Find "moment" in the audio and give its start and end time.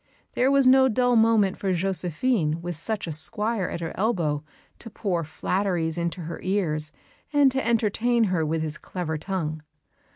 1.15-1.57